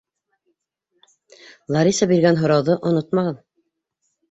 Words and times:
Лариса 1.77 2.09
биргән 2.13 2.41
һорауҙы 2.41 2.81
онотмағыҙ. 2.91 3.41